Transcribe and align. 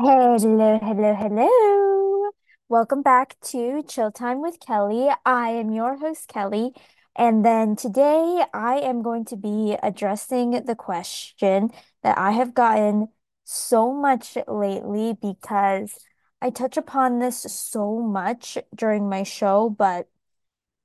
Hello, 0.00 0.38
hello, 0.38 1.14
hello. 1.14 2.30
Welcome 2.68 3.02
back 3.02 3.36
to 3.50 3.82
Chill 3.82 4.12
Time 4.12 4.40
with 4.40 4.60
Kelly. 4.60 5.08
I 5.24 5.50
am 5.50 5.72
your 5.72 5.96
host, 5.96 6.28
Kelly. 6.28 6.72
And 7.16 7.44
then 7.44 7.74
today 7.74 8.44
I 8.54 8.78
am 8.78 9.02
going 9.02 9.24
to 9.26 9.36
be 9.36 9.76
addressing 9.82 10.52
the 10.52 10.76
question 10.76 11.70
that 12.02 12.16
I 12.16 12.30
have 12.32 12.54
gotten 12.54 13.08
so 13.44 13.92
much 13.92 14.38
lately 14.46 15.14
because 15.20 15.98
I 16.40 16.50
touch 16.50 16.76
upon 16.76 17.18
this 17.18 17.40
so 17.42 17.98
much 18.00 18.56
during 18.74 19.08
my 19.08 19.24
show, 19.24 19.68
but 19.68 20.08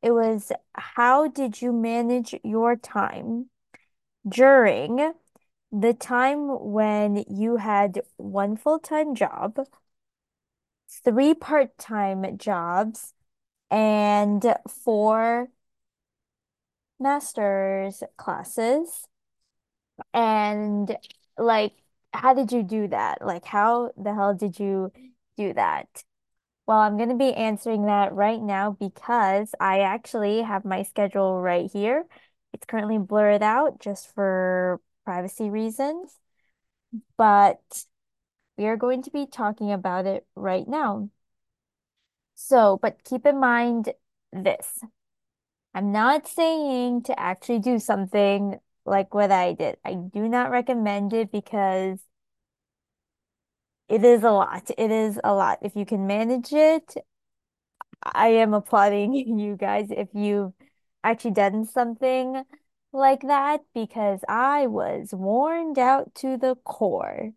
it 0.01 0.11
was 0.11 0.51
how 0.73 1.27
did 1.27 1.61
you 1.61 1.71
manage 1.73 2.35
your 2.43 2.75
time 2.75 3.49
during 4.27 5.13
the 5.73 5.93
time 5.93 6.47
when 6.71 7.25
you 7.29 7.57
had 7.57 8.01
one 8.17 8.55
full-time 8.55 9.15
job? 9.15 9.59
three 11.03 11.33
part-time 11.33 12.37
jobs 12.37 13.13
and 13.71 14.55
four 14.69 15.49
master's 16.99 18.03
classes. 18.17 19.07
And 20.13 20.95
like, 21.37 21.73
how 22.13 22.33
did 22.33 22.51
you 22.51 22.63
do 22.63 22.87
that? 22.89 23.25
Like, 23.25 23.45
how 23.45 23.91
the 23.97 24.13
hell 24.13 24.33
did 24.33 24.59
you 24.59 24.91
do 25.37 25.53
that? 25.53 26.03
Well, 26.67 26.77
I'm 26.79 26.97
going 26.97 27.09
to 27.09 27.15
be 27.15 27.33
answering 27.33 27.87
that 27.87 28.13
right 28.13 28.41
now 28.41 28.71
because 28.79 29.53
I 29.59 29.79
actually 29.81 30.41
have 30.43 30.63
my 30.63 30.83
schedule 30.83 31.41
right 31.41 31.69
here. 31.71 32.05
It's 32.53 32.65
currently 32.65 32.99
blurred 32.99 33.43
out 33.43 33.79
just 33.81 34.13
for 34.13 34.79
privacy 35.03 35.49
reasons, 35.49 36.19
but 37.17 37.85
we 38.57 38.65
are 38.67 38.77
going 38.77 39.03
to 39.03 39.11
be 39.11 39.25
talking 39.25 39.71
about 39.71 40.05
it 40.05 40.25
right 40.35 40.67
now. 40.67 41.09
So, 42.35 42.77
but 42.81 43.03
keep 43.03 43.25
in 43.25 43.39
mind 43.39 43.93
this. 44.31 44.83
I'm 45.73 45.91
not 45.91 46.27
saying 46.27 47.03
to 47.03 47.19
actually 47.19 47.59
do 47.59 47.79
something 47.79 48.59
like 48.85 49.13
what 49.13 49.31
I 49.31 49.53
did. 49.53 49.77
I 49.85 49.95
do 49.95 50.27
not 50.27 50.51
recommend 50.51 51.13
it 51.13 51.31
because 51.31 51.99
it 53.89 54.03
is 54.03 54.23
a 54.23 54.31
lot. 54.31 54.69
It 54.77 54.91
is 54.91 55.19
a 55.23 55.33
lot. 55.33 55.59
If 55.61 55.75
you 55.75 55.85
can 55.85 56.07
manage 56.07 56.51
it, 56.53 56.95
I 58.03 58.27
am 58.29 58.53
applauding 58.53 59.13
you 59.39 59.55
guys 59.55 59.87
if 59.91 60.09
you've 60.13 60.53
actually 61.03 61.31
done 61.31 61.65
something 61.65 62.43
like 62.93 63.21
that 63.23 63.61
because 63.73 64.21
I 64.29 64.67
was 64.67 65.13
worn 65.13 65.77
out 65.79 66.13
to 66.15 66.37
the 66.37 66.55
core 66.63 67.33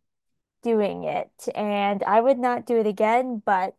doing 0.62 1.04
it 1.04 1.30
and 1.54 2.02
I 2.04 2.20
would 2.20 2.38
not 2.38 2.66
do 2.66 2.78
it 2.78 2.86
again, 2.86 3.42
but 3.44 3.76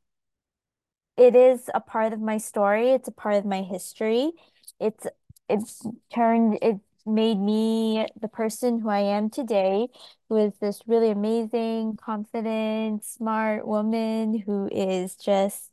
it 1.17 1.36
is 1.36 1.70
a 1.73 1.81
part 1.81 2.14
of 2.14 2.22
my 2.22 2.38
story. 2.38 2.92
It's 2.92 3.08
a 3.08 3.11
part 3.11 3.36
of 3.36 3.45
my 3.45 3.61
history. 3.64 4.31
It's 4.80 5.08
it's 5.50 5.86
turned 6.14 6.59
it 6.61 6.78
made 7.05 7.39
me 7.39 8.05
the 8.20 8.28
person 8.28 8.80
who 8.80 8.89
I 8.89 9.00
am 9.00 9.30
today, 9.30 9.88
who 10.30 10.36
is 10.38 10.53
this 10.59 10.81
really 10.88 11.09
amazing, 11.09 11.98
confident, 11.98 13.05
smart 13.05 13.66
woman 13.67 14.39
who 14.45 14.67
is 14.72 15.16
just 15.16 15.72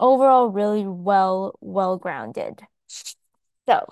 overall 0.00 0.48
really 0.48 0.86
well 0.86 1.58
well 1.60 1.96
grounded. 1.98 2.62
So, 3.66 3.86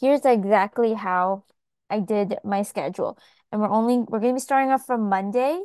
here's 0.00 0.24
exactly 0.24 0.94
how 0.94 1.44
I 1.90 2.00
did 2.00 2.36
my 2.44 2.62
schedule. 2.62 3.18
And 3.52 3.60
we're 3.60 3.70
only 3.70 3.98
we're 3.98 4.20
going 4.20 4.34
to 4.34 4.36
be 4.36 4.40
starting 4.40 4.70
off 4.70 4.86
from 4.86 5.08
Monday 5.08 5.60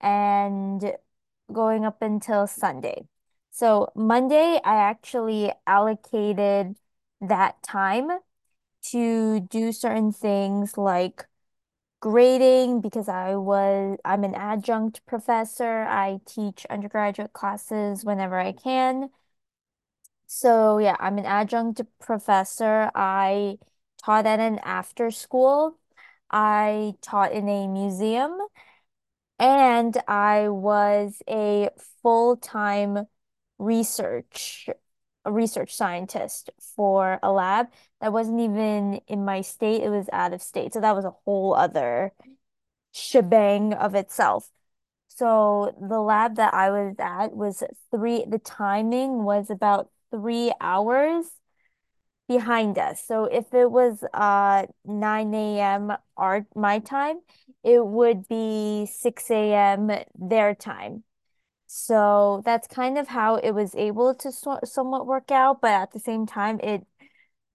and 0.00 0.94
going 1.52 1.84
up 1.84 2.02
until 2.02 2.46
Sunday. 2.46 3.06
So 3.50 3.90
Monday, 3.94 4.60
I 4.64 4.76
actually 4.76 5.52
allocated 5.66 6.76
that 7.20 7.62
time 7.62 8.10
to 8.90 9.40
do 9.40 9.72
certain 9.72 10.12
things 10.12 10.76
like 10.78 11.26
grading 12.00 12.80
because 12.80 13.08
I 13.08 13.36
was 13.36 13.98
I'm 14.04 14.24
an 14.24 14.34
adjunct 14.34 15.04
professor. 15.06 15.84
I 15.84 16.20
teach 16.26 16.66
undergraduate 16.70 17.32
classes 17.32 18.04
whenever 18.04 18.38
I 18.38 18.52
can. 18.52 19.10
So 20.36 20.78
yeah, 20.78 20.96
I'm 20.98 21.18
an 21.18 21.26
adjunct 21.26 21.80
professor. 22.00 22.90
I 22.92 23.58
taught 24.04 24.26
at 24.26 24.40
an 24.40 24.58
after 24.64 25.12
school. 25.12 25.78
I 26.28 26.94
taught 27.02 27.30
in 27.32 27.48
a 27.48 27.68
museum. 27.68 28.36
And 29.38 29.96
I 30.08 30.48
was 30.48 31.22
a 31.28 31.70
full-time 32.02 33.06
research 33.58 34.68
a 35.26 35.32
research 35.32 35.74
scientist 35.74 36.50
for 36.76 37.18
a 37.22 37.32
lab 37.32 37.68
that 38.00 38.12
wasn't 38.12 38.40
even 38.40 39.00
in 39.08 39.24
my 39.24 39.40
state, 39.40 39.82
it 39.82 39.90
was 39.90 40.08
out 40.12 40.34
of 40.34 40.42
state. 40.42 40.74
So 40.74 40.80
that 40.80 40.96
was 40.96 41.04
a 41.06 41.14
whole 41.24 41.54
other 41.54 42.12
shebang 42.92 43.74
of 43.74 43.94
itself. 43.94 44.50
So 45.08 45.74
the 45.80 46.00
lab 46.00 46.36
that 46.36 46.54
I 46.54 46.70
was 46.70 46.96
at 46.98 47.34
was 47.36 47.62
three, 47.90 48.24
the 48.28 48.38
timing 48.40 49.24
was 49.24 49.50
about 49.50 49.90
three 50.14 50.52
hours 50.60 51.26
behind 52.28 52.78
us. 52.78 53.04
So 53.06 53.24
if 53.24 53.52
it 53.54 53.70
was 53.70 54.02
uh 54.14 54.66
9 54.84 55.60
a.m. 55.60 55.92
our 56.16 56.46
my 56.54 56.78
time, 56.78 57.20
it 57.62 57.84
would 57.86 58.28
be 58.28 58.86
6 58.86 59.52
a.m. 59.54 59.90
their 60.14 60.54
time. 60.54 61.04
So 61.66 62.42
that's 62.46 62.68
kind 62.68 62.98
of 62.98 63.08
how 63.08 63.36
it 63.36 63.52
was 63.52 63.74
able 63.76 64.14
to 64.16 64.32
so 64.32 64.60
somewhat 64.64 65.06
work 65.06 65.30
out, 65.32 65.60
but 65.62 65.72
at 65.72 65.92
the 65.92 66.00
same 66.00 66.26
time, 66.26 66.60
it 66.62 66.86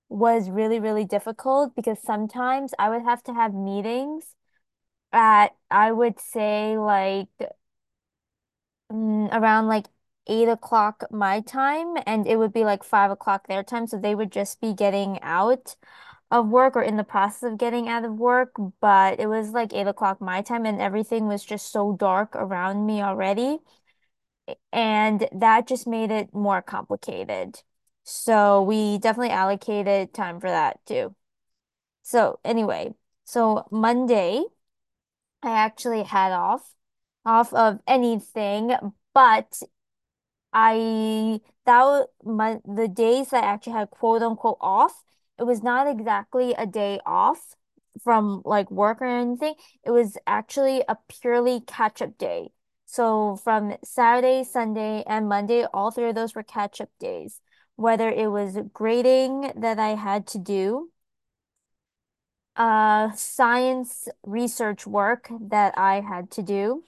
was 0.09 0.49
really, 0.49 0.79
really 0.79 1.05
difficult 1.05 1.75
because 1.75 1.99
sometimes 2.03 2.73
I 2.79 2.89
would 2.89 3.03
have 3.03 3.23
to 3.25 3.33
have 3.33 3.53
meetings 3.53 4.35
at, 5.13 5.49
I 5.71 5.91
would 5.91 6.19
say, 6.19 6.77
like 6.77 7.29
mm, 8.91 9.29
around 9.31 9.67
like 9.67 9.87
eight 10.29 10.47
o'clock 10.47 11.03
my 11.11 11.41
time, 11.41 11.95
and 12.05 12.27
it 12.27 12.37
would 12.37 12.53
be 12.53 12.63
like 12.63 12.83
five 12.83 13.11
o'clock 13.11 13.47
their 13.47 13.63
time. 13.63 13.87
So 13.87 13.97
they 13.99 14.15
would 14.15 14.31
just 14.31 14.61
be 14.61 14.73
getting 14.73 15.19
out 15.21 15.75
of 16.31 16.47
work 16.47 16.75
or 16.75 16.83
in 16.83 16.97
the 16.97 17.03
process 17.03 17.51
of 17.51 17.57
getting 17.57 17.89
out 17.89 18.05
of 18.05 18.13
work, 18.13 18.55
but 18.79 19.19
it 19.19 19.27
was 19.27 19.51
like 19.51 19.73
eight 19.73 19.87
o'clock 19.87 20.21
my 20.21 20.41
time, 20.41 20.65
and 20.65 20.79
everything 20.81 21.27
was 21.27 21.43
just 21.43 21.71
so 21.71 21.93
dark 21.93 22.35
around 22.35 22.85
me 22.85 23.01
already. 23.01 23.59
And 24.71 25.27
that 25.31 25.67
just 25.67 25.87
made 25.87 26.11
it 26.11 26.33
more 26.33 26.61
complicated. 26.61 27.61
So 28.03 28.61
we 28.63 28.97
definitely 28.97 29.31
allocated 29.31 30.13
time 30.13 30.39
for 30.39 30.49
that 30.49 30.79
too. 30.85 31.15
So 32.03 32.39
anyway, 32.43 32.93
so 33.25 33.67
Monday, 33.71 34.43
I 35.43 35.51
actually 35.51 36.03
had 36.03 36.31
off 36.31 36.73
off 37.25 37.53
of 37.53 37.79
anything, 37.87 38.71
but 39.13 39.61
I 40.53 41.41
that 41.65 41.83
was 41.83 42.07
my 42.23 42.59
the 42.65 42.87
days 42.87 43.29
that 43.29 43.43
I 43.43 43.47
actually 43.47 43.73
had 43.73 43.91
quote 43.91 44.21
unquote 44.23 44.57
off, 44.61 45.03
it 45.37 45.43
was 45.43 45.63
not 45.63 45.87
exactly 45.87 46.53
a 46.53 46.65
day 46.65 46.99
off 47.05 47.55
from 48.03 48.41
like 48.45 48.71
work 48.71 49.01
or 49.01 49.05
anything. 49.05 49.55
It 49.83 49.91
was 49.91 50.17
actually 50.27 50.83
a 50.87 50.97
purely 51.07 51.61
catch-up 51.61 52.17
day. 52.17 52.49
So 52.85 53.35
from 53.35 53.75
Saturday, 53.83 54.43
Sunday, 54.43 55.03
and 55.05 55.29
Monday, 55.29 55.65
all 55.73 55.91
three 55.91 56.09
of 56.09 56.15
those 56.15 56.33
were 56.35 56.43
catch-up 56.43 56.89
days. 56.99 57.41
Whether 57.75 58.09
it 58.09 58.27
was 58.31 58.57
grading 58.73 59.53
that 59.57 59.79
I 59.79 59.89
had 59.95 60.27
to 60.27 60.39
do, 60.39 60.91
uh, 62.55 63.11
science 63.13 64.07
research 64.23 64.85
work 64.85 65.29
that 65.39 65.77
I 65.77 66.01
had 66.01 66.29
to 66.31 66.43
do 66.43 66.83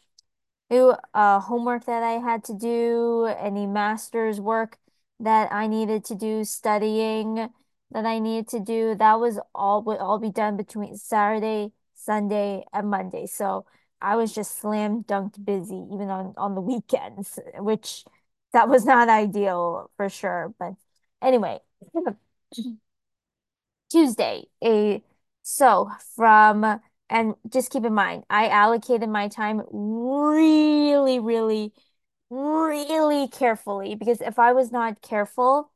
do 0.71 0.95
uh, 1.13 1.39
homework 1.41 1.85
that 1.85 2.01
I 2.03 2.13
had 2.13 2.44
to 2.45 2.53
do, 2.53 3.25
any 3.25 3.68
master's 3.68 4.39
work 4.39 4.77
that 5.19 5.51
I 5.51 5.68
needed 5.68 6.06
to 6.06 6.15
do, 6.15 6.44
studying 6.45 7.50
that 7.91 8.06
I 8.06 8.19
needed 8.19 8.47
to 8.50 8.59
do. 8.59 8.95
That 8.95 9.19
was 9.19 9.39
all 9.53 9.83
would 9.83 10.00
all 10.00 10.18
be 10.18 10.31
done 10.31 10.57
between 10.57 10.95
Saturday, 10.97 11.73
Sunday, 11.94 12.63
and 12.73 12.89
Monday. 12.89 13.27
So 13.27 13.65
I 14.01 14.15
was 14.15 14.33
just 14.33 14.59
slam 14.59 15.03
dunked 15.03 15.44
busy, 15.44 15.85
even 15.94 16.09
on 16.09 16.33
on 16.38 16.56
the 16.56 16.62
weekends, 16.62 17.38
which 17.59 18.06
that 18.53 18.69
was 18.69 18.85
not 18.85 19.09
ideal 19.09 19.91
for 19.97 20.09
sure. 20.09 20.53
But 20.57 20.74
anyway, 21.21 21.59
Tuesday, 23.91 24.45
a 24.63 25.03
so 25.44 25.89
from 26.15 26.79
and 27.11 27.35
just 27.49 27.69
keep 27.71 27.83
in 27.83 27.93
mind, 27.93 28.23
I 28.29 28.47
allocated 28.47 29.09
my 29.09 29.27
time 29.27 29.61
really, 29.69 31.19
really, 31.19 31.73
really 32.29 33.27
carefully 33.27 33.95
because 33.95 34.21
if 34.21 34.39
I 34.39 34.53
was 34.53 34.71
not 34.71 35.01
careful, 35.01 35.71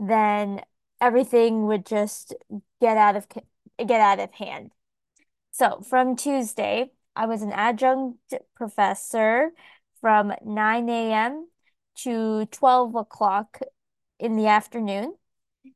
then 0.00 0.62
everything 1.00 1.66
would 1.66 1.86
just 1.86 2.34
get 2.80 2.96
out 2.96 3.14
of 3.14 3.28
get 3.78 4.00
out 4.00 4.18
of 4.18 4.32
hand. 4.32 4.72
So 5.52 5.80
from 5.88 6.16
Tuesday, 6.16 6.90
I 7.14 7.26
was 7.26 7.42
an 7.42 7.52
adjunct 7.52 8.34
professor 8.56 9.52
from 10.00 10.32
9 10.44 10.88
a.m. 10.88 11.48
to 11.98 12.46
12 12.46 12.96
o'clock 12.96 13.60
in 14.18 14.36
the 14.36 14.48
afternoon. 14.48 15.14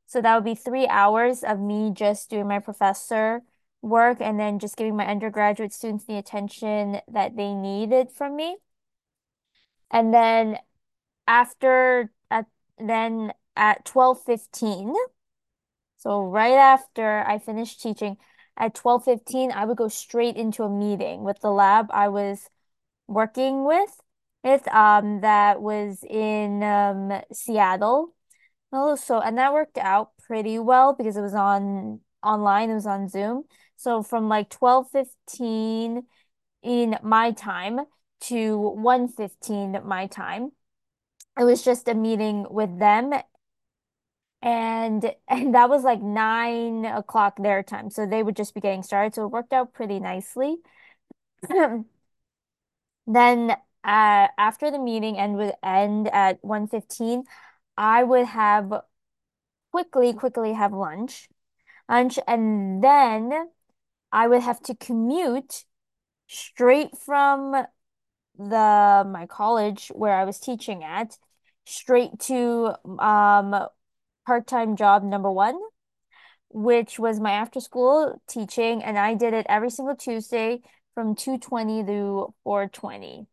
So 0.07 0.21
that 0.21 0.35
would 0.35 0.45
be 0.45 0.57
three 0.57 0.89
hours 0.89 1.45
of 1.45 1.61
me 1.61 1.93
just 1.95 2.31
doing 2.31 2.49
my 2.49 2.59
professor 2.59 3.43
work 3.85 4.19
and 4.21 4.39
then 4.41 4.59
just 4.59 4.77
giving 4.77 4.97
my 4.97 5.07
undergraduate 5.07 5.73
students 5.73 6.05
the 6.07 6.17
attention 6.17 7.01
that 7.09 7.37
they 7.37 7.55
needed 7.55 8.11
from 8.11 8.37
me. 8.37 8.57
And 9.91 10.13
then 10.13 10.59
after 11.29 12.13
at 12.31 12.47
then 12.79 13.33
at 13.57 13.85
12:15, 13.85 14.95
so 15.99 16.23
right 16.23 16.55
after 16.55 17.21
I 17.27 17.39
finished 17.39 17.83
teaching 17.83 18.19
at 18.57 18.75
12:15, 18.75 19.53
I 19.53 19.65
would 19.65 19.77
go 19.79 19.89
straight 19.89 20.37
into 20.37 20.65
a 20.65 20.71
meeting 20.71 21.25
with 21.25 21.41
the 21.41 21.51
lab 21.51 21.89
I 21.93 22.09
was 22.09 22.49
working 23.09 23.65
with. 23.65 24.01
It 24.45 24.67
um 24.75 25.21
that 25.23 25.63
was 25.63 26.05
in 26.09 26.63
um 26.63 27.23
Seattle. 27.33 28.15
Oh, 28.73 28.97
so 28.97 29.21
and 29.21 29.39
that 29.39 29.53
worked 29.53 29.79
out 29.79 30.13
pretty 30.27 30.59
well 30.59 30.95
because 30.95 31.17
it 31.17 31.23
was 31.23 31.35
on 31.35 32.01
online, 32.23 32.71
it 32.71 32.75
was 32.75 32.87
on 32.87 33.09
Zoom. 33.09 33.45
So 33.77 34.03
from 34.03 34.29
like 34.29 34.51
12:15 34.51 36.07
in 36.63 36.99
my 37.03 37.33
time 37.33 37.81
to 38.23 38.59
1:15 38.59 39.81
my 39.85 40.07
time. 40.07 40.53
It 41.39 41.45
was 41.45 41.63
just 41.65 41.89
a 41.89 41.95
meeting 41.95 42.47
with 42.51 42.79
them 42.79 43.13
and 44.43 45.15
and 45.29 45.55
that 45.55 45.69
was 45.69 45.83
like 45.85 46.01
nine 46.03 46.85
o'clock 46.85 47.37
their 47.43 47.63
time. 47.63 47.91
So 47.91 48.07
they 48.07 48.23
would 48.23 48.37
just 48.37 48.55
be 48.55 48.61
getting 48.61 48.83
started. 48.83 49.15
So 49.15 49.25
it 49.25 49.29
worked 49.29 49.53
out 49.53 49.73
pretty 49.73 50.01
nicely. 50.01 50.57
Then 53.07 53.51
uh, 53.51 53.57
after 54.39 54.71
the 54.71 54.79
meeting 54.79 55.19
and 55.19 55.37
would 55.37 55.55
end 55.63 56.09
at 56.09 56.43
1:15, 56.45 57.25
I 57.77 58.03
would 58.03 58.27
have 58.27 58.73
quickly, 59.73 60.13
quickly 60.15 60.53
have 60.55 60.73
lunch. 60.73 61.29
Lunch 61.89 62.19
and 62.27 62.83
then 62.85 63.51
I 64.15 64.29
would 64.29 64.43
have 64.43 64.61
to 64.65 64.77
commute 64.77 65.65
straight 66.29 66.97
from 66.99 67.53
the 68.39 69.05
my 69.09 69.27
college 69.29 69.89
where 69.95 70.15
I 70.15 70.25
was 70.25 70.41
teaching 70.41 70.85
at 70.85 71.19
straight 71.67 72.19
to 72.21 72.75
um 73.01 73.69
part-time 74.27 74.77
job 74.77 75.05
number 75.05 75.31
one, 75.33 75.59
which 76.51 76.99
was 76.99 77.21
my 77.21 77.33
after 77.33 77.61
school 77.61 78.23
teaching, 78.29 78.83
and 78.83 78.99
I 78.99 79.15
did 79.15 79.35
it 79.35 79.47
every 79.49 79.71
single 79.71 79.97
Tuesday 79.97 80.63
from 80.95 81.15
2:20 81.17 81.85
to 81.85 82.35
4:20. 82.45 83.27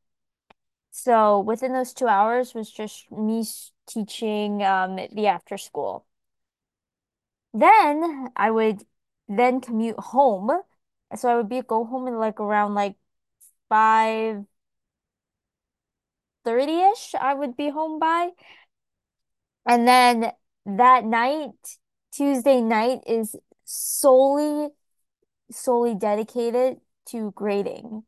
So 0.92 1.39
within 1.42 1.74
those 1.74 1.94
two 1.94 2.07
hours 2.07 2.54
was 2.56 2.72
just 2.72 3.12
me 3.12 3.45
teaching 3.88 4.63
um, 4.63 4.98
the 4.98 5.27
after 5.27 5.57
school. 5.57 6.06
Then 7.54 8.30
I 8.36 8.51
would 8.51 8.86
then 9.27 9.62
commute 9.62 10.00
home. 10.00 10.51
So 11.18 11.30
I 11.30 11.36
would 11.36 11.50
be 11.50 11.62
go 11.62 11.86
home 11.86 12.08
in 12.08 12.18
like 12.18 12.40
around 12.40 12.74
like 12.75 12.96
5:30-ish. 13.69 14.46
I 17.16 17.34
would 17.34 17.56
be 17.58 17.69
home 17.69 18.00
by. 18.00 18.31
And 19.66 19.88
then 19.88 20.31
that 20.66 21.06
night, 21.06 21.78
Tuesday 22.12 22.62
night 22.62 23.02
is 23.08 23.36
solely 23.63 24.69
solely 25.52 25.96
dedicated 25.96 26.78
to 27.06 27.31
grading 27.31 28.04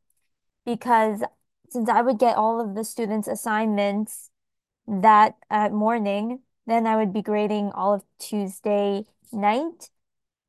because 0.66 1.24
since 1.70 1.90
I 1.90 2.02
would 2.02 2.20
get 2.20 2.38
all 2.38 2.62
of 2.62 2.76
the 2.76 2.84
students' 2.86 3.28
assignments 3.28 4.32
that 4.88 5.38
uh, 5.52 5.70
morning, 5.70 6.42
then 6.68 6.88
I 6.88 6.98
would 6.98 7.14
be 7.14 7.22
grading 7.24 7.72
all 7.74 7.96
of 7.96 8.04
Tuesday 8.20 9.06
night. 9.32 9.90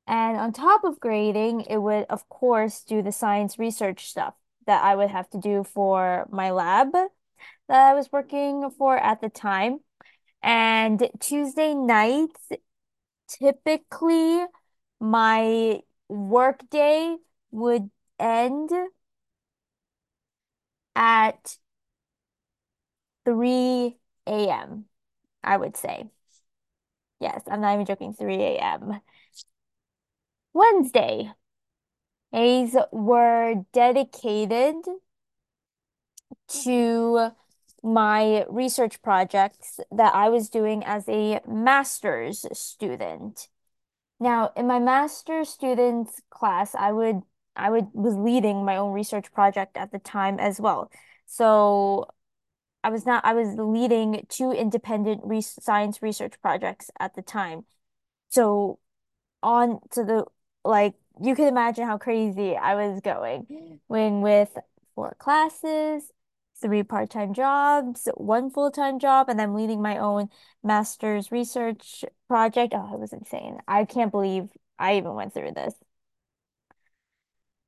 And 0.06 0.36
on 0.36 0.52
top 0.52 0.84
of 0.84 1.00
grading, 1.00 1.62
it 1.62 1.78
would, 1.78 2.04
of 2.10 2.28
course, 2.28 2.82
do 2.82 3.02
the 3.02 3.12
science 3.12 3.58
research 3.58 4.06
stuff 4.08 4.34
that 4.66 4.82
I 4.84 4.94
would 4.96 5.10
have 5.10 5.28
to 5.30 5.38
do 5.38 5.64
for 5.64 6.26
my 6.30 6.50
lab 6.50 6.92
that 6.92 7.80
I 7.90 7.94
was 7.94 8.12
working 8.12 8.70
for 8.70 8.96
at 8.98 9.20
the 9.20 9.30
time. 9.30 9.80
And 10.42 11.10
Tuesday 11.20 11.74
nights, 11.74 12.50
typically 13.28 14.44
my 15.00 15.80
work 16.08 16.68
day 16.70 17.16
would 17.52 17.90
end 18.18 18.70
at 20.96 21.56
3 23.24 24.50
a.m., 24.50 24.86
I 25.42 25.56
would 25.56 25.76
say. 25.76 26.10
Yes, 27.20 27.42
I'm 27.50 27.60
not 27.60 27.74
even 27.74 27.86
joking, 27.86 28.12
3 28.12 28.58
a.m. 28.58 29.00
Wednesday. 30.54 31.32
Days 32.32 32.76
were 32.90 33.64
dedicated 33.72 34.76
to 36.48 37.30
my 37.82 38.44
research 38.48 39.02
projects 39.02 39.78
that 39.92 40.14
I 40.14 40.30
was 40.30 40.48
doing 40.48 40.82
as 40.84 41.08
a 41.08 41.40
master's 41.46 42.46
student. 42.58 43.48
Now, 44.18 44.52
in 44.56 44.66
my 44.66 44.78
master's 44.78 45.48
students 45.50 46.22
class, 46.30 46.74
I 46.74 46.92
would 46.92 47.22
I 47.56 47.70
would 47.70 47.88
was 47.92 48.16
leading 48.16 48.64
my 48.64 48.76
own 48.76 48.92
research 48.92 49.32
project 49.32 49.76
at 49.76 49.92
the 49.92 49.98
time 49.98 50.40
as 50.40 50.60
well. 50.60 50.90
So 51.26 52.06
I 52.82 52.90
was 52.90 53.06
not 53.06 53.24
I 53.24 53.34
was 53.34 53.56
leading 53.58 54.26
two 54.28 54.50
independent 54.52 55.22
re 55.24 55.40
science 55.40 56.02
research 56.02 56.34
projects 56.42 56.90
at 56.98 57.14
the 57.14 57.22
time. 57.22 57.66
So 58.30 58.78
on 59.42 59.80
to 59.92 60.04
the 60.04 60.24
like 60.64 60.94
you 61.20 61.34
can 61.34 61.46
imagine 61.46 61.86
how 61.86 61.98
crazy 61.98 62.56
I 62.56 62.74
was 62.74 63.00
going 63.00 63.80
when 63.86 64.20
with 64.20 64.56
four 64.94 65.16
classes, 65.18 66.10
three 66.60 66.82
part-time 66.82 67.34
jobs, 67.34 68.08
one 68.14 68.50
full-time 68.50 68.98
job, 68.98 69.28
and 69.28 69.40
I'm 69.40 69.54
leading 69.54 69.82
my 69.82 69.98
own 69.98 70.28
master's 70.62 71.30
research 71.30 72.04
project. 72.28 72.72
Oh, 72.76 72.94
it 72.94 73.00
was 73.00 73.12
insane. 73.12 73.58
I 73.68 73.84
can't 73.84 74.10
believe 74.10 74.48
I 74.78 74.96
even 74.96 75.14
went 75.14 75.34
through 75.34 75.52
this. 75.52 75.74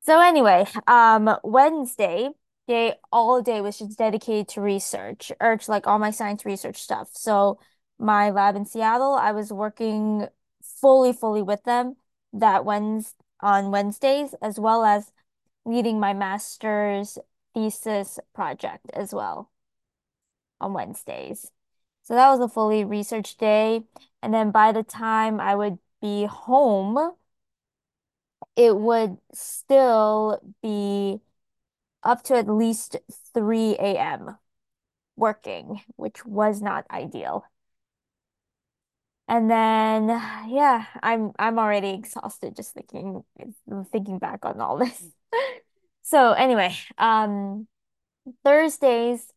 So 0.03 0.21
anyway, 0.21 0.67
um, 0.87 1.37
Wednesday, 1.43 2.31
day 2.69 2.95
all 3.13 3.43
day 3.43 3.61
was 3.61 3.79
just 3.79 3.99
dedicated 3.99 4.49
to 4.49 4.61
research, 4.61 5.33
or 5.41 5.57
to 5.57 5.71
like 5.71 5.87
all 5.87 5.99
my 5.99 6.11
science 6.11 6.45
research 6.45 6.79
stuff. 6.79 7.11
So 7.13 7.59
my 7.99 8.31
lab 8.31 8.57
in 8.57 8.65
Seattle, 8.65 9.15
I 9.15 9.33
was 9.33 9.53
working 9.53 10.27
fully, 10.81 11.13
fully 11.13 11.43
with 11.43 11.63
them 11.65 11.97
that 12.41 12.65
Wednesday 12.65 13.17
on 13.41 13.71
Wednesdays, 13.71 14.35
as 14.41 14.59
well 14.59 14.85
as 14.85 15.13
leading 15.65 16.01
my 16.01 16.13
master's 16.15 17.19
thesis 17.55 18.19
project 18.35 18.87
as 18.93 19.13
well 19.13 19.51
on 20.61 20.73
Wednesdays. 20.73 21.51
So 22.03 22.15
that 22.15 22.31
was 22.31 22.41
a 22.41 22.49
fully 22.49 22.85
research 22.85 23.37
day. 23.37 23.83
And 24.23 24.33
then 24.33 24.51
by 24.51 24.73
the 24.73 24.83
time 24.83 25.41
I 25.41 25.55
would 25.55 25.79
be 26.01 26.25
home, 26.27 27.13
it 28.57 28.77
would 28.77 29.19
still 29.35 30.41
be 30.63 31.21
up 32.03 32.23
to 32.25 32.37
at 32.37 32.49
least 32.49 32.97
3 33.35 33.73
a.m. 33.75 34.39
working, 35.17 35.83
which 35.97 36.25
was 36.25 36.63
not 36.63 36.87
ideal. 36.91 37.45
And 39.29 39.51
then 39.51 40.09
yeah, 40.49 40.87
I'm 41.03 41.33
I'm 41.39 41.59
already 41.59 41.91
exhausted 41.91 42.55
just 42.57 42.75
thinking 42.75 43.25
thinking 43.93 44.19
back 44.19 44.45
on 44.45 44.61
all 44.61 44.79
this. 44.79 45.03
So 46.03 46.33
anyway, 46.33 46.77
um 46.99 47.69
Thursdays 48.45 49.29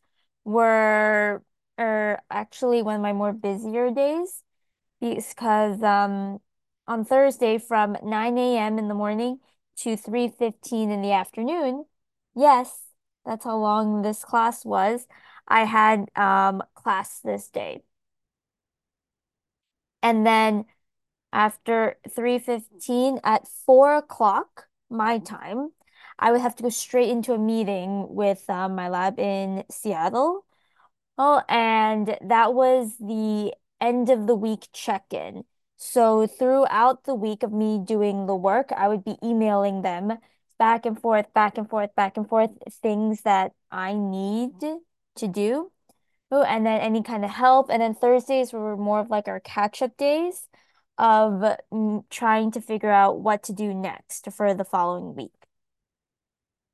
were 0.46 1.44
are 1.78 2.22
actually 2.32 2.82
one 2.84 2.96
of 2.98 3.02
my 3.02 3.14
more 3.14 3.34
busier 3.34 3.92
days 3.92 4.44
because 5.02 5.84
um 5.84 6.40
on 6.88 7.06
Thursday 7.06 7.58
from 7.60 7.98
9 8.04 8.58
a.m. 8.60 8.80
in 8.80 8.88
the 8.90 8.96
morning 8.96 9.40
to 9.78 9.98
3:15 9.98 10.92
in 10.92 11.02
the 11.02 11.14
afternoon, 11.14 11.86
yes, 12.36 12.84
that's 13.26 13.46
how 13.46 13.58
long 13.58 14.02
this 14.04 14.24
class 14.26 14.66
was. 14.66 15.08
I 15.48 15.66
had 15.66 16.10
um 16.18 16.64
class 16.76 17.20
this 17.22 17.50
day. 17.50 17.84
And 20.02 20.26
then 20.26 20.66
after 21.34 21.98
3:15 22.10 23.20
at 23.24 23.48
4 23.48 23.96
o'clock 23.96 24.68
my 24.90 25.20
time, 25.20 25.72
I 26.20 26.32
would 26.32 26.42
have 26.42 26.56
to 26.58 26.64
go 26.64 26.70
straight 26.70 27.10
into 27.10 27.34
a 27.34 27.38
meeting 27.38 28.08
with 28.16 28.50
um, 28.50 28.76
my 28.76 28.90
lab 28.90 29.20
in 29.20 29.64
Seattle. 29.72 30.46
Oh, 31.18 31.42
and 31.50 32.18
that 32.22 32.54
was 32.54 32.98
the 32.98 33.54
end 33.82 34.10
of 34.10 34.28
the 34.28 34.36
week 34.36 34.70
check-in. 34.74 35.44
So 35.78 36.28
throughout 36.28 37.04
the 37.06 37.16
week 37.16 37.44
of 37.44 37.52
me 37.54 37.80
doing 37.84 38.26
the 38.26 38.36
work, 38.36 38.72
I 38.72 38.88
would 38.88 39.04
be 39.04 39.18
emailing 39.24 39.82
them 39.82 40.18
back 40.58 40.86
and 40.86 41.00
forth, 41.00 41.34
back 41.34 41.58
and 41.58 41.70
forth, 41.70 41.96
back 41.96 42.18
and 42.18 42.28
forth, 42.28 42.52
things 42.82 43.22
that 43.22 43.54
I 43.72 43.94
need 43.94 44.60
to 45.16 45.28
do. 45.28 45.72
Oh, 46.32 46.44
and 46.44 46.66
then 46.66 46.80
any 46.82 47.02
kind 47.04 47.26
of 47.26 47.32
help. 47.32 47.70
And 47.70 47.82
then 47.82 47.96
Thursdays 47.96 48.54
were 48.54 48.78
more 48.78 49.00
of 49.00 49.10
like 49.10 49.28
our 49.28 49.40
catch-up 49.40 49.98
days 49.98 50.48
of 50.98 51.58
mm, 51.72 52.04
trying 52.10 52.52
to 52.52 52.62
figure 52.62 52.92
out 52.92 53.20
what 53.22 53.44
to 53.44 53.54
do 53.54 53.74
next 53.74 54.32
for 54.32 54.54
the 54.54 54.66
following 54.66 55.16
week. 55.16 55.34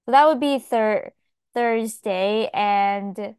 So 0.05 0.11
that 0.11 0.27
would 0.27 0.39
be 0.39 0.59
thir 0.59 1.11
Thursday, 1.53 2.49
and 2.53 3.35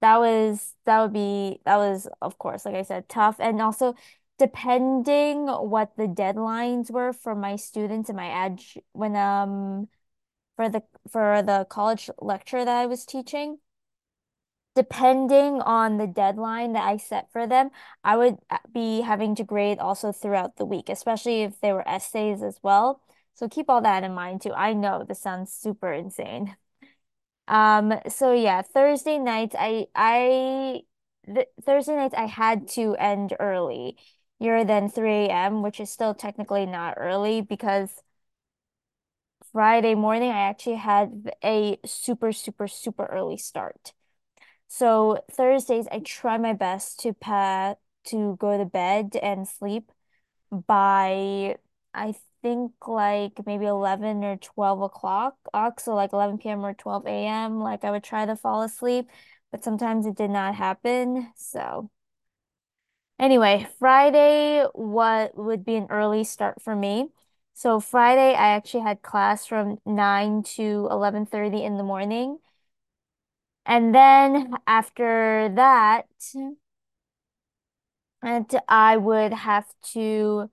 that 0.00 0.18
was 0.18 0.74
that 0.86 1.02
would 1.02 1.12
be 1.12 1.60
that 1.64 1.76
was 1.78 2.08
of 2.22 2.38
course, 2.38 2.64
like 2.64 2.74
I 2.76 2.82
said, 2.82 3.08
tough. 3.08 3.36
And 3.40 3.60
also 3.62 3.94
depending 4.38 5.48
what 5.48 5.96
the 5.96 6.06
deadlines 6.08 6.90
were 6.90 7.12
for 7.12 7.34
my 7.34 7.56
students 7.56 8.08
and 8.08 8.16
my 8.16 8.28
ad 8.28 8.60
when 8.92 9.16
um 9.16 9.88
for 10.56 10.68
the 10.70 10.82
for 11.10 11.42
the 11.42 11.66
college 11.70 12.10
lecture 12.20 12.64
that 12.64 12.76
I 12.76 12.86
was 12.86 13.04
teaching 13.06 13.58
depending 14.74 15.60
on 15.62 15.98
the 15.98 16.06
deadline 16.06 16.72
that 16.74 16.84
I 16.86 16.96
set 16.96 17.30
for 17.32 17.46
them, 17.46 17.70
I 18.04 18.16
would 18.16 18.38
uh, 18.50 18.58
be 18.72 19.00
having 19.02 19.34
to 19.36 19.44
grade 19.44 19.78
also 19.78 20.12
throughout 20.12 20.56
the 20.56 20.64
week, 20.64 20.88
especially 20.88 21.42
if 21.42 21.60
they 21.60 21.72
were 21.72 21.86
essays 21.88 22.42
as 22.42 22.58
well. 22.62 23.02
So 23.34 23.48
keep 23.48 23.68
all 23.70 23.80
that 23.82 24.04
in 24.04 24.14
mind 24.14 24.42
too. 24.42 24.52
I 24.52 24.72
know 24.74 25.04
this 25.06 25.20
sounds 25.20 25.52
super 25.52 25.92
insane. 25.92 26.56
Um, 27.48 27.94
so 28.08 28.32
yeah, 28.32 28.62
Thursday 28.62 29.18
nights 29.18 29.54
I 29.58 29.86
I 29.94 30.82
th 31.26 31.48
Thursday 31.62 31.96
nights 31.96 32.14
I 32.16 32.26
had 32.26 32.68
to 32.70 32.94
end 32.96 33.34
early, 33.40 33.98
You're 34.38 34.64
then 34.64 34.88
3 34.88 35.28
a.m., 35.30 35.62
which 35.62 35.80
is 35.80 35.90
still 35.90 36.14
technically 36.14 36.66
not 36.66 36.94
early 36.96 37.40
because 37.42 38.02
Friday 39.52 39.94
morning 39.94 40.30
I 40.30 40.40
actually 40.48 40.76
had 40.76 41.32
a 41.44 41.78
super, 41.84 42.32
super, 42.32 42.66
super 42.68 43.06
early 43.06 43.36
start. 43.36 43.92
So 44.70 45.24
Thursdays, 45.32 45.88
I 45.90 45.98
try 46.00 46.38
my 46.38 46.52
best 46.54 47.00
to 47.00 47.12
pa 47.12 47.74
to 48.06 48.36
go 48.36 48.56
to 48.56 48.64
bed 48.64 49.16
and 49.22 49.46
sleep 49.48 49.90
by 50.52 51.56
I 51.94 52.14
think 52.42 52.72
like 52.88 53.46
maybe 53.46 53.66
11 53.66 54.24
or 54.24 54.36
12 54.38 54.82
o'clock. 54.82 55.36
Uh, 55.54 55.72
so 55.78 55.94
like 55.96 56.12
11 56.14 56.50
p.m. 56.50 56.64
or 56.64 56.74
12 56.74 57.26
a.m. 57.26 57.60
Like 57.60 57.84
I 57.84 57.90
would 57.92 58.04
try 58.04 58.26
to 58.26 58.36
fall 58.36 58.62
asleep, 58.62 59.10
but 59.52 59.64
sometimes 59.64 60.06
it 60.06 60.16
did 60.16 60.30
not 60.30 60.54
happen. 60.56 61.32
So 61.36 61.90
anyway, 63.18 63.66
Friday 63.78 64.64
what 64.74 65.36
would 65.36 65.64
be 65.64 65.76
an 65.76 65.86
early 65.90 66.24
start 66.24 66.60
for 66.62 66.74
me. 66.74 67.08
So 67.54 67.80
Friday 67.80 68.34
I 68.34 68.50
actually 68.54 68.82
had 68.82 69.02
class 69.02 69.46
from 69.46 69.78
9 69.84 70.42
to 70.56 70.88
11:30 70.90 71.62
in 71.64 71.76
the 71.76 71.82
morning. 71.84 72.38
And 73.70 73.94
then 73.94 74.52
after 74.66 75.48
that, 75.54 76.06
and 78.22 78.60
I 78.68 78.96
would 78.96 79.32
have 79.32 79.66
to 79.92 80.50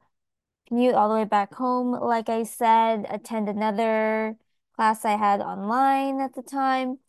commute 0.68 0.96
all 0.96 1.10
the 1.10 1.16
way 1.16 1.26
back 1.26 1.54
home, 1.56 1.92
like 1.94 2.30
I 2.30 2.44
said, 2.44 3.06
attend 3.10 3.50
another 3.50 4.38
class 4.76 5.06
I 5.06 5.18
had 5.18 5.42
online 5.42 6.22
at 6.22 6.36
the 6.36 6.44
time. 6.44 7.00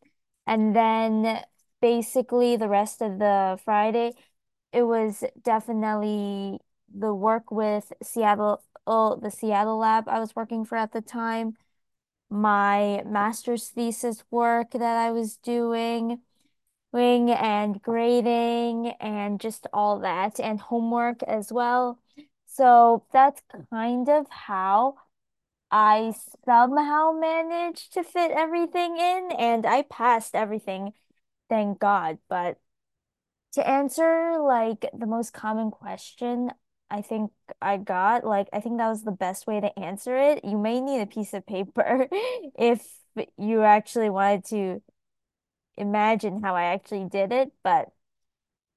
And 0.46 0.76
then 0.76 1.42
basically 1.82 2.56
the 2.56 2.68
rest 2.68 3.02
of 3.02 3.18
the 3.18 3.58
Friday, 3.64 4.14
it 4.72 4.84
was 4.84 5.24
definitely 5.42 6.60
the 6.94 7.14
work 7.14 7.50
with 7.50 7.92
Seattle, 8.02 8.62
oh, 8.86 9.16
the 9.16 9.30
Seattle 9.30 9.78
lab 9.78 10.08
I 10.08 10.20
was 10.20 10.36
working 10.36 10.64
for 10.64 10.76
at 10.76 10.92
the 10.92 11.02
time 11.02 11.56
my 12.30 13.02
master's 13.06 13.68
thesis 13.68 14.24
work 14.30 14.72
that 14.72 14.82
I 14.82 15.10
was 15.10 15.36
doing, 15.36 16.20
doing 16.92 17.30
and 17.30 17.82
grading 17.82 18.94
and 19.00 19.40
just 19.40 19.66
all 19.72 20.00
that 20.00 20.40
and 20.40 20.60
homework 20.60 21.22
as 21.24 21.52
well. 21.52 22.00
So 22.46 23.04
that's 23.12 23.42
kind 23.70 24.08
of 24.08 24.26
how 24.30 24.96
I 25.70 26.14
somehow 26.44 27.12
managed 27.12 27.92
to 27.94 28.02
fit 28.04 28.30
everything 28.32 28.96
in 28.98 29.32
and 29.38 29.66
I 29.66 29.82
passed 29.82 30.34
everything, 30.34 30.94
thank 31.48 31.78
God. 31.78 32.18
But 32.28 32.58
to 33.52 33.68
answer 33.68 34.38
like 34.40 34.86
the 34.96 35.06
most 35.06 35.32
common 35.32 35.70
question 35.70 36.52
I 36.90 37.02
think 37.02 37.32
I 37.60 37.76
got. 37.76 38.24
Like, 38.24 38.48
I 38.52 38.60
think 38.60 38.78
that 38.78 38.88
was 38.88 39.02
the 39.04 39.10
best 39.12 39.46
way 39.46 39.60
to 39.60 39.78
answer 39.78 40.16
it. 40.16 40.44
You 40.44 40.58
may 40.58 40.80
need 40.80 41.00
a 41.02 41.06
piece 41.06 41.34
of 41.34 41.46
paper 41.46 42.08
if 42.58 42.86
you 43.36 43.62
actually 43.62 44.10
wanted 44.10 44.44
to 44.46 44.82
imagine 45.76 46.42
how 46.42 46.56
I 46.56 46.64
actually 46.64 47.06
did 47.08 47.32
it. 47.32 47.52
But 47.62 47.92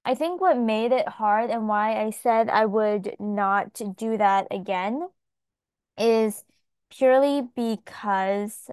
I 0.06 0.16
think 0.16 0.42
what 0.42 0.58
made 0.58 0.92
it 0.94 1.08
hard 1.10 1.50
and 1.52 1.68
why 1.70 2.02
I 2.04 2.12
said 2.12 2.50
I 2.50 2.66
would 2.66 3.16
not 3.20 3.82
do 3.98 4.18
that 4.18 4.48
again 4.52 5.10
is 5.98 6.46
purely 6.92 7.42
because 7.56 8.70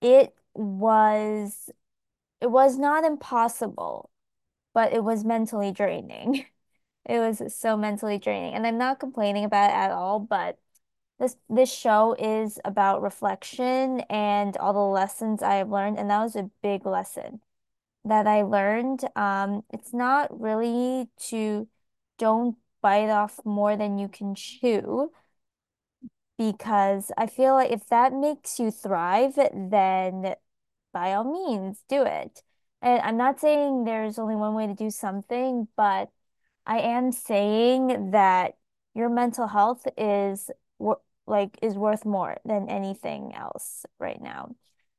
it 0.00 0.34
was 0.54 1.70
it 2.40 2.48
was 2.50 2.78
not 2.78 3.04
impossible, 3.04 4.10
but 4.74 4.92
it 4.92 5.04
was 5.04 5.24
mentally 5.24 5.72
draining. 5.72 6.46
It 7.06 7.18
was 7.18 7.54
so 7.54 7.76
mentally 7.76 8.18
draining. 8.18 8.54
And 8.54 8.66
I'm 8.66 8.78
not 8.78 9.00
complaining 9.00 9.44
about 9.44 9.70
it 9.70 9.74
at 9.74 9.90
all, 9.90 10.18
but 10.20 10.58
this 11.18 11.36
this 11.48 11.72
show 11.72 12.14
is 12.18 12.58
about 12.64 13.02
reflection 13.02 14.00
and 14.10 14.56
all 14.58 14.72
the 14.72 14.80
lessons 14.80 15.42
I 15.42 15.56
have 15.56 15.70
learned, 15.70 15.98
and 15.98 16.10
that 16.10 16.22
was 16.22 16.36
a 16.36 16.50
big 16.62 16.86
lesson 16.86 17.40
that 18.04 18.26
I 18.26 18.42
learned. 18.42 19.04
Um, 19.16 19.64
it's 19.72 19.94
not 19.94 20.38
really 20.40 21.08
to 21.30 21.68
don't 22.18 22.58
bite 22.82 23.10
off 23.10 23.40
more 23.44 23.76
than 23.76 23.98
you 23.98 24.08
can 24.08 24.34
chew 24.34 25.12
because 26.38 27.12
I 27.16 27.26
feel 27.26 27.54
like 27.54 27.70
if 27.70 27.86
that 27.88 28.12
makes 28.12 28.58
you 28.58 28.70
thrive, 28.70 29.34
then 29.36 30.34
by 30.92 31.14
all 31.14 31.24
means 31.24 31.84
do 31.88 32.04
it. 32.04 32.42
And 32.82 33.00
I'm 33.02 33.16
not 33.16 33.40
saying 33.40 33.84
there's 33.84 34.18
only 34.18 34.36
one 34.36 34.54
way 34.54 34.66
to 34.66 34.74
do 34.74 34.90
something, 34.90 35.68
but 35.76 36.10
I 36.66 36.78
am 36.80 37.12
saying 37.12 38.10
that 38.12 38.56
your 38.94 39.08
mental 39.08 39.48
health 39.48 39.86
is 39.96 40.50
like 41.26 41.58
is 41.62 41.74
worth 41.74 42.04
more 42.04 42.38
than 42.44 42.68
anything 42.68 43.34
else 43.34 43.86
right 43.98 44.20
now. 44.20 44.54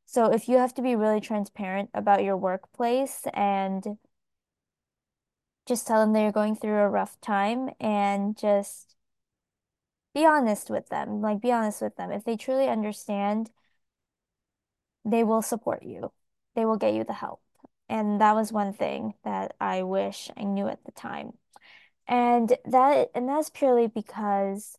So 0.06 0.32
if 0.32 0.48
you 0.48 0.58
have 0.58 0.74
to 0.76 0.82
be 0.82 0.96
really 0.96 1.22
transparent 1.22 1.90
about 1.94 2.24
your 2.24 2.38
workplace 2.38 3.22
and 3.34 3.98
just 5.66 5.88
tell 5.88 6.00
them 6.02 6.14
that 6.14 6.22
you're 6.22 6.32
going 6.32 6.56
through 6.56 6.78
a 6.78 6.90
rough 6.90 7.20
time 7.22 7.70
and 7.80 8.38
just 8.38 8.96
be 10.14 10.26
honest 10.26 10.70
with 10.70 10.90
them. 10.90 11.22
Like 11.22 11.42
be 11.42 11.52
honest 11.52 11.82
with 11.82 11.96
them. 11.96 12.12
If 12.12 12.24
they 12.24 12.38
truly 12.38 12.68
understand, 12.68 13.52
they 15.04 15.24
will 15.24 15.42
support 15.42 15.84
you. 15.84 16.12
They 16.56 16.66
will 16.66 16.78
get 16.78 16.94
you 16.94 17.04
the 17.04 17.14
help. 17.14 17.42
And 17.90 18.22
that 18.22 18.36
was 18.36 18.52
one 18.52 18.74
thing 18.74 19.14
that 19.24 19.56
I 19.60 19.84
wish 19.84 20.30
I 20.38 20.44
knew 20.44 20.68
at 20.68 20.84
the 20.86 20.92
time. 20.92 21.34
And 22.08 22.56
that 22.66 23.10
and 23.16 23.28
that's 23.28 23.50
purely 23.50 23.88
because 23.88 24.78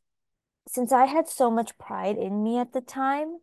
since 0.68 0.92
I 0.92 1.06
had 1.06 1.28
so 1.28 1.50
much 1.50 1.78
pride 1.78 2.16
in 2.18 2.42
me 2.42 2.58
at 2.58 2.72
the 2.72 2.80
time, 2.80 3.38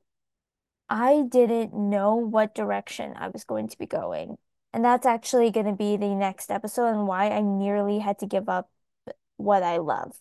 I 0.89 1.23
didn't 1.29 1.73
know 1.73 2.15
what 2.15 2.55
direction 2.55 3.13
I 3.17 3.29
was 3.29 3.43
going 3.43 3.67
to 3.69 3.77
be 3.77 3.85
going. 3.85 4.37
And 4.73 4.83
that's 4.83 5.05
actually 5.05 5.51
going 5.51 5.65
to 5.67 5.73
be 5.73 5.97
the 5.97 6.15
next 6.15 6.51
episode 6.51 6.89
and 6.89 7.07
why 7.07 7.29
I 7.29 7.41
nearly 7.41 7.99
had 7.99 8.19
to 8.19 8.25
give 8.25 8.49
up 8.49 8.69
what 9.37 9.63
I 9.63 9.77
love, 9.77 10.19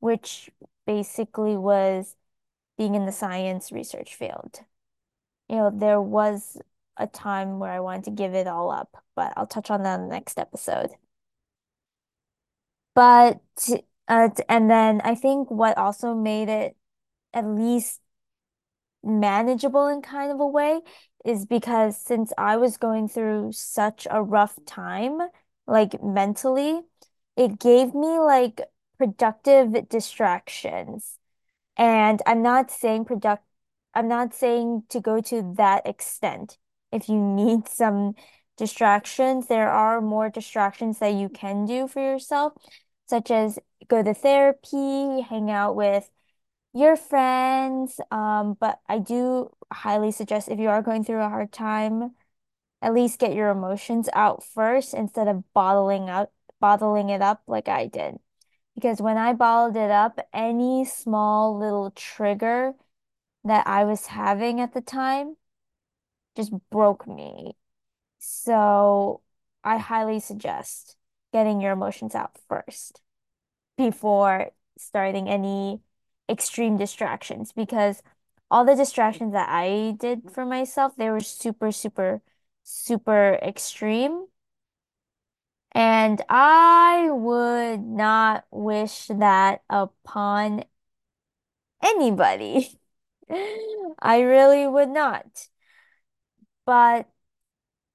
which 0.00 0.50
basically 0.86 1.56
was 1.56 2.16
being 2.78 2.94
in 2.94 3.06
the 3.06 3.12
science 3.12 3.72
research 3.72 4.14
field. 4.14 4.60
You 5.48 5.56
know, 5.56 5.70
there 5.74 6.00
was 6.00 6.58
a 6.96 7.06
time 7.06 7.58
where 7.58 7.70
I 7.70 7.80
wanted 7.80 8.04
to 8.04 8.10
give 8.10 8.34
it 8.34 8.46
all 8.46 8.70
up, 8.70 9.04
but 9.14 9.32
I'll 9.36 9.46
touch 9.46 9.70
on 9.70 9.82
that 9.82 10.00
in 10.00 10.08
the 10.08 10.14
next 10.14 10.38
episode. 10.38 10.90
But 12.96 13.42
uh, 14.08 14.30
and 14.48 14.70
then 14.70 15.02
I 15.04 15.14
think 15.14 15.50
what 15.52 15.78
also 15.78 16.14
made 16.14 16.48
it 16.48 16.76
at 17.34 17.46
least 17.46 18.00
manageable 19.04 19.86
in 19.88 20.02
kind 20.02 20.32
of 20.32 20.40
a 20.40 20.46
way 20.46 20.80
is 21.24 21.46
because 21.46 22.00
since 22.00 22.32
I 22.38 22.56
was 22.56 22.78
going 22.78 23.08
through 23.08 23.52
such 23.52 24.06
a 24.10 24.22
rough 24.22 24.58
time, 24.66 25.18
like 25.66 26.02
mentally, 26.02 26.82
it 27.36 27.58
gave 27.58 27.94
me 27.94 28.18
like 28.18 28.62
productive 28.98 29.88
distractions. 29.90 31.18
And 31.76 32.22
I'm 32.26 32.42
not 32.42 32.70
saying 32.70 33.06
product 33.06 33.44
I'm 33.94 34.08
not 34.08 34.34
saying 34.34 34.84
to 34.90 35.00
go 35.00 35.20
to 35.22 35.54
that 35.56 35.86
extent. 35.86 36.58
If 36.92 37.08
you 37.08 37.20
need 37.20 37.68
some 37.68 38.14
distractions, 38.58 39.48
there 39.48 39.70
are 39.70 40.00
more 40.00 40.30
distractions 40.30 40.98
that 41.00 41.14
you 41.14 41.28
can 41.28 41.66
do 41.66 41.88
for 41.88 42.00
yourself 42.00 42.54
such 43.06 43.30
as 43.30 43.58
go 43.88 44.02
to 44.02 44.14
therapy, 44.14 45.20
hang 45.22 45.50
out 45.50 45.76
with 45.76 46.10
your 46.72 46.96
friends. 46.96 48.00
Um, 48.10 48.54
but 48.60 48.80
I 48.88 48.98
do 48.98 49.50
highly 49.72 50.12
suggest 50.12 50.48
if 50.48 50.58
you 50.58 50.68
are 50.68 50.82
going 50.82 51.04
through 51.04 51.22
a 51.22 51.28
hard 51.28 51.52
time, 51.52 52.14
at 52.82 52.94
least 52.94 53.20
get 53.20 53.34
your 53.34 53.50
emotions 53.50 54.08
out 54.14 54.44
first 54.44 54.94
instead 54.94 55.28
of 55.28 55.44
bottling 55.54 56.10
up 56.10 56.32
bottling 56.60 57.10
it 57.10 57.22
up 57.22 57.42
like 57.46 57.68
I 57.68 57.86
did. 57.86 58.18
Because 58.74 59.00
when 59.00 59.16
I 59.18 59.32
bottled 59.32 59.76
it 59.76 59.90
up, 59.90 60.20
any 60.32 60.84
small 60.84 61.58
little 61.58 61.90
trigger 61.92 62.74
that 63.44 63.66
I 63.66 63.84
was 63.84 64.06
having 64.06 64.60
at 64.60 64.74
the 64.74 64.80
time 64.80 65.36
just 66.36 66.52
broke 66.70 67.06
me. 67.06 67.56
So 68.18 69.22
I 69.64 69.78
highly 69.78 70.20
suggest 70.20 70.96
getting 71.36 71.60
your 71.60 71.72
emotions 71.72 72.14
out 72.14 72.38
first 72.48 73.02
before 73.76 74.52
starting 74.78 75.28
any 75.28 75.80
extreme 76.30 76.78
distractions 76.78 77.52
because 77.52 78.02
all 78.50 78.64
the 78.64 78.74
distractions 78.74 79.34
that 79.34 79.48
I 79.50 79.96
did 79.98 80.30
for 80.32 80.46
myself, 80.46 80.96
they 80.96 81.10
were 81.10 81.20
super, 81.20 81.72
super, 81.72 82.22
super 82.62 83.38
extreme. 83.42 84.28
And 85.72 86.22
I 86.30 87.10
would 87.10 87.82
not 87.82 88.46
wish 88.50 89.08
that 89.08 89.62
upon 89.68 90.64
anybody. 91.82 92.78
I 94.00 94.20
really 94.20 94.66
would 94.66 94.88
not. 94.88 95.48
But 96.64 97.08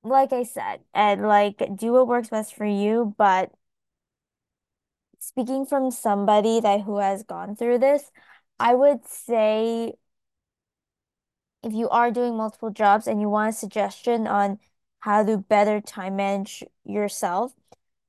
like 0.03 0.33
I 0.33 0.43
said, 0.43 0.81
and 0.93 1.23
like 1.27 1.61
do 1.75 1.93
what 1.93 2.07
works 2.07 2.29
best 2.29 2.55
for 2.55 2.65
you. 2.65 3.15
But 3.17 3.51
speaking 5.19 5.65
from 5.65 5.91
somebody 5.91 6.59
that 6.59 6.81
who 6.81 6.97
has 6.97 7.23
gone 7.23 7.55
through 7.55 7.79
this, 7.79 8.11
I 8.59 8.75
would 8.75 9.05
say 9.07 9.93
if 11.63 11.73
you 11.73 11.89
are 11.89 12.11
doing 12.11 12.35
multiple 12.37 12.71
jobs 12.71 13.07
and 13.07 13.21
you 13.21 13.29
want 13.29 13.49
a 13.49 13.57
suggestion 13.57 14.27
on 14.27 14.59
how 14.99 15.23
to 15.23 15.37
better 15.37 15.81
time 15.81 16.15
manage 16.15 16.63
yourself, 16.83 17.53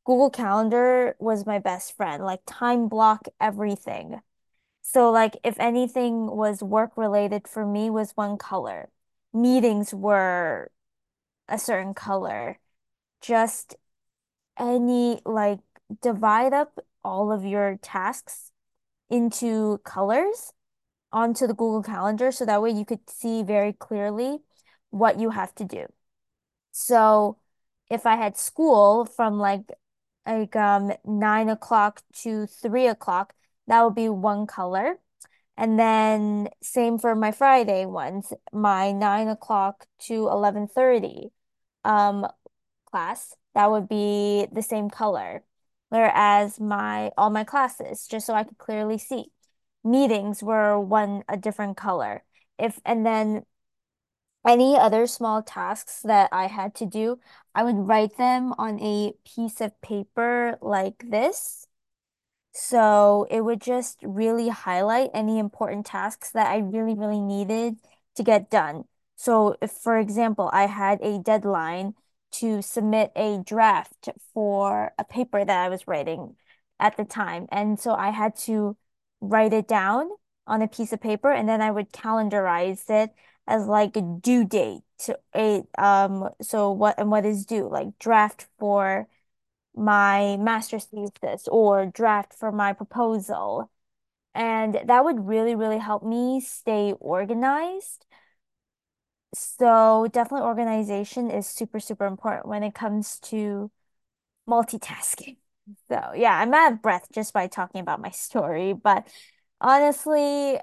Google 0.04 0.30
Calendar 0.30 1.16
was 1.18 1.46
my 1.46 1.58
best 1.58 1.96
friend. 1.96 2.24
Like 2.24 2.40
time 2.46 2.88
block 2.88 3.28
everything. 3.40 4.20
So 4.82 5.10
like 5.10 5.38
if 5.44 5.58
anything 5.60 6.26
was 6.36 6.62
work 6.62 6.96
related 6.96 7.48
for 7.48 7.66
me 7.66 7.90
was 7.90 8.12
one 8.14 8.38
color. 8.38 8.90
Meetings 9.34 9.94
were 9.94 10.70
a 11.52 11.58
certain 11.58 11.94
color. 11.94 12.58
Just 13.20 13.76
any 14.58 15.20
like 15.24 15.60
divide 16.00 16.52
up 16.52 16.78
all 17.04 17.30
of 17.30 17.44
your 17.44 17.78
tasks 17.82 18.50
into 19.10 19.78
colors 19.84 20.52
onto 21.12 21.46
the 21.46 21.54
Google 21.54 21.82
Calendar 21.82 22.32
so 22.32 22.46
that 22.46 22.62
way 22.62 22.70
you 22.70 22.84
could 22.84 23.08
see 23.08 23.42
very 23.42 23.72
clearly 23.72 24.38
what 24.90 25.20
you 25.20 25.30
have 25.30 25.54
to 25.56 25.64
do. 25.64 25.86
So 26.72 27.38
if 27.90 28.06
I 28.06 28.16
had 28.16 28.36
school 28.36 29.04
from 29.04 29.38
like 29.38 29.62
like 30.26 30.56
um 30.56 30.92
nine 31.04 31.48
o'clock 31.48 32.02
to 32.22 32.46
three 32.46 32.86
o'clock, 32.86 33.34
that 33.66 33.82
would 33.82 33.94
be 33.94 34.08
one 34.08 34.46
color. 34.46 34.96
And 35.56 35.78
then 35.78 36.48
same 36.62 36.98
for 36.98 37.14
my 37.14 37.30
Friday 37.32 37.84
ones, 37.84 38.32
my 38.52 38.92
nine 38.92 39.28
o'clock 39.28 39.86
to 40.06 40.28
eleven 40.28 40.66
thirty 40.66 41.30
um 41.84 42.26
class, 42.90 43.34
that 43.54 43.70
would 43.70 43.88
be 43.88 44.46
the 44.52 44.62
same 44.62 44.90
color. 44.90 45.44
Whereas 45.90 46.60
my 46.60 47.12
all 47.18 47.30
my 47.30 47.44
classes, 47.44 48.06
just 48.08 48.26
so 48.26 48.34
I 48.34 48.44
could 48.44 48.58
clearly 48.58 48.98
see. 48.98 49.32
Meetings 49.84 50.42
were 50.42 50.78
one 50.80 51.24
a 51.28 51.36
different 51.36 51.76
color. 51.76 52.24
If 52.58 52.80
and 52.84 53.04
then 53.06 53.44
any 54.46 54.76
other 54.76 55.06
small 55.06 55.42
tasks 55.42 56.00
that 56.02 56.28
I 56.32 56.46
had 56.48 56.74
to 56.76 56.86
do, 56.86 57.20
I 57.54 57.62
would 57.64 57.76
write 57.76 58.16
them 58.16 58.52
on 58.58 58.80
a 58.80 59.14
piece 59.24 59.60
of 59.60 59.80
paper 59.80 60.58
like 60.60 61.04
this. 61.10 61.66
So 62.54 63.26
it 63.30 63.42
would 63.42 63.60
just 63.62 64.00
really 64.02 64.48
highlight 64.50 65.10
any 65.14 65.38
important 65.38 65.86
tasks 65.86 66.30
that 66.32 66.48
I 66.48 66.58
really, 66.58 66.94
really 66.94 67.20
needed 67.20 67.78
to 68.16 68.22
get 68.24 68.50
done. 68.50 68.84
So 69.16 69.56
if, 69.62 69.70
for 69.72 69.98
example, 69.98 70.50
I 70.52 70.66
had 70.66 71.00
a 71.02 71.18
deadline 71.18 71.94
to 72.32 72.62
submit 72.62 73.12
a 73.14 73.42
draft 73.44 74.08
for 74.32 74.92
a 74.98 75.04
paper 75.04 75.44
that 75.44 75.64
I 75.64 75.68
was 75.68 75.86
writing 75.86 76.36
at 76.80 76.96
the 76.96 77.04
time. 77.04 77.46
And 77.52 77.78
so 77.78 77.94
I 77.94 78.10
had 78.10 78.36
to 78.40 78.76
write 79.20 79.52
it 79.52 79.68
down 79.68 80.08
on 80.46 80.62
a 80.62 80.68
piece 80.68 80.92
of 80.92 81.00
paper 81.00 81.30
and 81.30 81.48
then 81.48 81.60
I 81.62 81.70
would 81.70 81.92
calendarize 81.92 82.88
it 82.90 83.10
as 83.46 83.66
like 83.66 83.96
a 83.96 84.02
due 84.02 84.44
date 84.44 84.82
to 84.98 85.18
a 85.34 85.62
um 85.78 86.28
so 86.40 86.70
what 86.72 86.98
and 86.98 87.10
what 87.10 87.24
is 87.24 87.44
due 87.46 87.68
like 87.68 87.98
draft 87.98 88.46
for 88.58 89.08
my 89.74 90.36
master's 90.38 90.84
thesis 90.86 91.48
or 91.48 91.86
draft 91.86 92.34
for 92.34 92.52
my 92.52 92.72
proposal 92.72 93.70
and 94.34 94.80
that 94.86 95.04
would 95.04 95.26
really 95.26 95.54
really 95.54 95.78
help 95.78 96.02
me 96.04 96.40
stay 96.40 96.92
organized 97.00 98.06
so 99.34 100.06
definitely 100.12 100.46
organization 100.46 101.30
is 101.30 101.46
super 101.46 101.80
super 101.80 102.06
important 102.06 102.46
when 102.46 102.62
it 102.62 102.74
comes 102.74 103.18
to 103.20 103.70
multitasking 104.48 105.36
so 105.90 106.12
yeah 106.14 106.38
I'm 106.38 106.54
out 106.54 106.72
of 106.74 106.82
breath 106.82 107.08
just 107.12 107.32
by 107.34 107.46
talking 107.48 107.80
about 107.80 108.00
my 108.00 108.10
story 108.10 108.72
but 108.74 109.06
honestly 109.60 110.58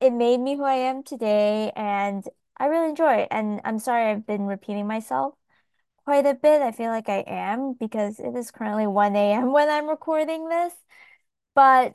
it 0.00 0.12
made 0.12 0.38
me 0.40 0.56
who 0.56 0.64
I 0.64 0.74
am 0.74 1.02
today, 1.02 1.72
and 1.76 2.24
I 2.58 2.66
really 2.66 2.90
enjoy 2.90 3.14
it. 3.22 3.28
And 3.30 3.60
I'm 3.64 3.78
sorry 3.78 4.10
I've 4.10 4.26
been 4.26 4.42
repeating 4.46 4.86
myself 4.86 5.34
quite 6.04 6.26
a 6.26 6.34
bit. 6.34 6.62
I 6.62 6.72
feel 6.72 6.90
like 6.90 7.08
I 7.08 7.24
am 7.26 7.74
because 7.74 8.20
it 8.20 8.36
is 8.36 8.50
currently 8.50 8.86
1 8.86 9.34
a.m. 9.34 9.52
when 9.54 9.68
I'm 9.70 9.88
recording 9.88 10.48
this. 10.48 10.74
But 11.54 11.94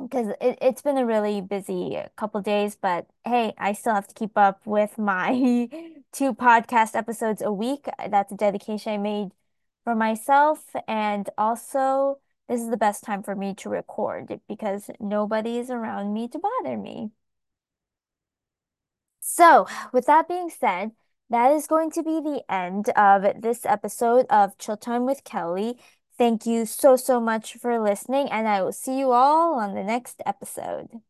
because 0.00 0.28
it, 0.40 0.58
it's 0.60 0.82
been 0.82 0.98
a 0.98 1.06
really 1.06 1.40
busy 1.40 1.98
couple 2.16 2.40
days, 2.42 2.76
but 2.76 3.06
hey, 3.24 3.54
I 3.58 3.72
still 3.72 3.94
have 3.94 4.06
to 4.08 4.14
keep 4.14 4.36
up 4.36 4.60
with 4.66 4.98
my 4.98 5.68
two 6.12 6.34
podcast 6.34 6.94
episodes 6.94 7.42
a 7.42 7.52
week. 7.52 7.86
That's 8.08 8.32
a 8.32 8.36
dedication 8.36 8.92
I 8.92 8.98
made 8.98 9.32
for 9.84 9.94
myself. 9.94 10.74
And 10.88 11.28
also, 11.38 12.20
this 12.48 12.60
is 12.60 12.70
the 12.70 12.76
best 12.76 13.04
time 13.04 13.22
for 13.22 13.34
me 13.34 13.54
to 13.56 13.68
record 13.68 14.40
because 14.48 14.90
nobody 15.00 15.58
is 15.58 15.70
around 15.70 16.12
me 16.12 16.28
to 16.28 16.38
bother 16.38 16.76
me. 16.76 17.10
So, 19.20 19.66
with 19.92 20.06
that 20.06 20.28
being 20.28 20.50
said, 20.50 20.92
that 21.30 21.50
is 21.50 21.66
going 21.66 21.90
to 21.92 22.02
be 22.02 22.20
the 22.20 22.44
end 22.48 22.88
of 22.90 23.40
this 23.42 23.66
episode 23.66 24.26
of 24.30 24.56
Chill 24.58 24.76
Time 24.76 25.04
with 25.04 25.24
Kelly. 25.24 25.78
Thank 26.18 26.46
you 26.46 26.66
so, 26.66 26.96
so 26.96 27.20
much 27.20 27.54
for 27.54 27.78
listening, 27.78 28.28
and 28.30 28.48
I 28.48 28.62
will 28.62 28.72
see 28.72 28.98
you 28.98 29.12
all 29.12 29.54
on 29.58 29.74
the 29.74 29.84
next 29.84 30.22
episode. 30.26 31.00